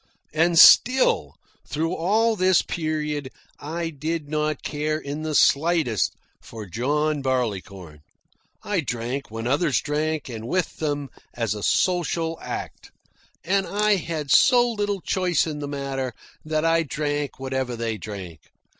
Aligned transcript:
And 0.33 0.57
still, 0.57 1.35
through 1.67 1.93
all 1.95 2.35
this 2.35 2.63
period, 2.63 3.29
I 3.59 3.91
did 3.91 4.27
not 4.29 4.63
care 4.63 4.97
in 4.97 5.21
the 5.21 5.35
slightest 5.35 6.15
for 6.41 6.65
John 6.65 7.21
Barleycorn. 7.21 7.99
I 8.63 8.79
drank 8.79 9.29
when 9.29 9.45
others 9.45 9.79
drank, 9.79 10.27
and 10.27 10.47
with 10.47 10.77
them, 10.77 11.09
as 11.35 11.53
a 11.53 11.61
social 11.61 12.39
act. 12.41 12.89
And 13.43 13.67
I 13.67 13.97
had 13.97 14.31
so 14.31 14.67
little 14.71 15.01
choice 15.01 15.45
in 15.45 15.59
the 15.59 15.67
matter 15.67 16.15
that 16.43 16.65
I 16.65 16.81
drank 16.81 17.39
whatever 17.39 17.75
they 17.75 17.99
drank. 17.99 18.39